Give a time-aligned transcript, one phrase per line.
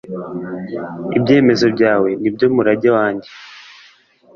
[1.17, 3.29] ibyemezo byawe ni byo murage wanjye